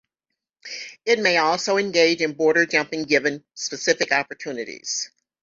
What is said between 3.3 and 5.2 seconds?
specific opportunities.